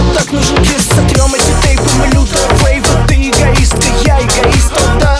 тебе 0.00 0.14
так 0.14 0.32
нужен 0.32 0.56
кис 0.64 0.88
Сотрем 0.88 1.34
эти 1.34 1.66
тейпы, 1.66 1.88
мы 1.98 2.06
лютая 2.06 2.48
фейва 2.58 3.06
Ты 3.06 3.14
эгоистка, 3.14 3.82
я 4.04 4.18
эгоистка, 4.20 4.80
да 5.00 5.18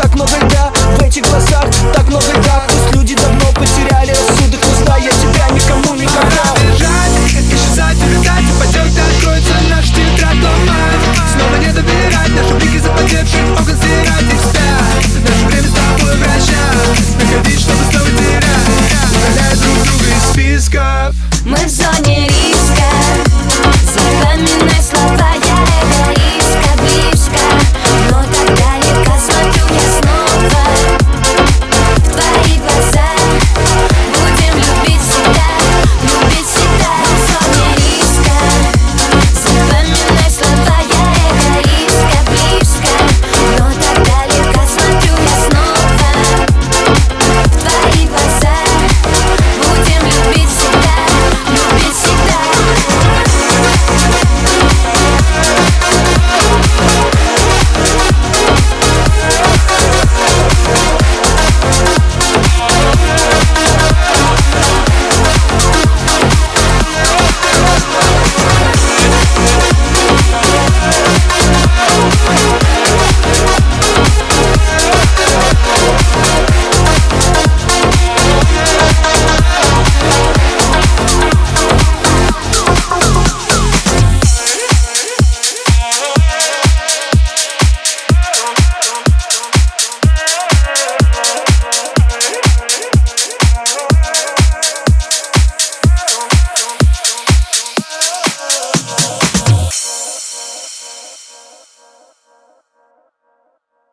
Так 0.00 0.14
много 0.14 0.36
льда 0.36 0.72
в 0.98 1.02
этих 1.02 1.22
глазах 1.22 1.64
Так 1.92 2.06
много 2.08 2.26
льда, 2.32 2.64
пусть 2.68 2.94
люди 2.94 3.14
давно 3.14 3.46
потеряли 3.52 4.10
рассудок 4.10 4.60
Но 4.62 4.84
знай, 4.84 5.02
я 5.02 5.10
тебя 5.10 5.48
никому 5.50 5.94
не 5.94 6.06
гадал 6.06 6.54
Бежать, 6.62 7.12
исчезать, 7.50 7.96
улетать 8.02 8.44
И 8.44 8.60
потек, 8.60 8.92
откроется 9.16 9.54
наш 9.70 9.86
тетрадь 9.86 10.42
ломать 10.42 11.04
Снова 11.34 11.56
не 11.56 11.72
доверять, 11.72 12.30
наши 12.30 12.54
блики 12.54 12.78
запотевшие 12.78 13.44
Окон 13.52 13.76
стирать 13.76 14.32
и 14.32 14.36
вспять 14.36 15.04
Наше 15.24 15.46
время 15.46 15.68
с 15.68 15.72
тобой 15.72 16.16
вращать. 16.16 17.16
Находить, 17.18 17.60
чтобы 17.60 17.84
снова 17.90 18.10
терять. 18.10 18.68
Удаляя 19.16 19.56
друг 19.56 19.84
друга 19.84 20.04
из 20.04 20.30
списков. 20.30 21.14
Мы 21.44 21.56
в 21.56 21.68
зоне 21.68 22.28
риска. 22.28 22.53
Some 23.94 24.10
feminine 24.26 24.63